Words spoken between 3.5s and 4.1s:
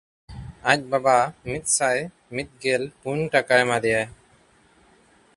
ᱮᱢᱟ ᱫᱮᱭᱟᱭ᱾